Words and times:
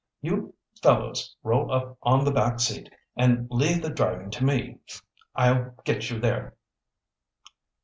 You 0.19 0.55
fellows 0.81 1.35
roll 1.43 1.71
up 1.71 1.95
on 2.01 2.25
the 2.25 2.31
back 2.31 2.59
seat 2.59 2.91
and 3.15 3.47
leave 3.51 3.83
the 3.83 3.91
driving 3.91 4.31
to 4.31 4.43
me. 4.43 4.79
I'll 5.35 5.75
get 5.85 6.09
you 6.09 6.19
there." 6.19 6.55